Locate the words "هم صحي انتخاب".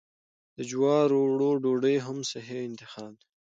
2.05-3.11